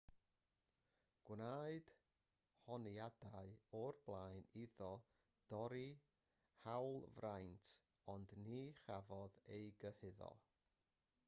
gwnaed 1.29 1.91
honiadau 2.69 3.51
o'r 3.81 3.99
blaen 4.07 4.49
iddo 4.63 4.89
dorri 5.53 5.85
hawlfraint 6.65 7.73
ond 8.17 8.37
ni 8.49 8.59
chafodd 8.83 9.41
ei 9.61 9.71
gyhuddo 9.87 10.35